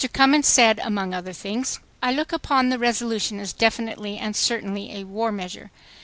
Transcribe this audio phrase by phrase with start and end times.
[0.13, 1.79] Cummins said, among other things:"...
[2.01, 5.69] I look upon the resolution as definitely and certainly a war measure.